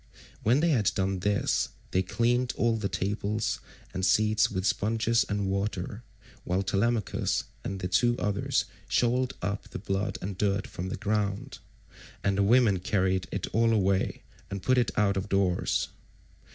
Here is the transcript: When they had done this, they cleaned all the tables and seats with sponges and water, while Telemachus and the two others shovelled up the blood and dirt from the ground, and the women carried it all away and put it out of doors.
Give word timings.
When 0.41 0.61
they 0.61 0.69
had 0.71 0.91
done 0.95 1.19
this, 1.19 1.69
they 1.91 2.01
cleaned 2.01 2.53
all 2.57 2.75
the 2.75 2.89
tables 2.89 3.59
and 3.93 4.03
seats 4.03 4.49
with 4.49 4.65
sponges 4.65 5.23
and 5.29 5.45
water, 5.45 6.01
while 6.43 6.63
Telemachus 6.63 7.43
and 7.63 7.79
the 7.81 7.87
two 7.87 8.17
others 8.17 8.65
shovelled 8.89 9.33
up 9.43 9.69
the 9.69 9.77
blood 9.77 10.17
and 10.19 10.39
dirt 10.39 10.65
from 10.65 10.89
the 10.89 10.97
ground, 10.97 11.59
and 12.23 12.35
the 12.35 12.41
women 12.41 12.79
carried 12.79 13.27
it 13.31 13.45
all 13.53 13.71
away 13.73 14.23
and 14.49 14.63
put 14.63 14.79
it 14.79 14.89
out 14.97 15.17
of 15.17 15.29
doors. 15.29 15.89